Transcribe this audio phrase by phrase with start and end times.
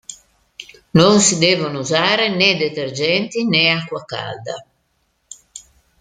[0.93, 4.65] Non si devono usare né detergenti né acqua calda.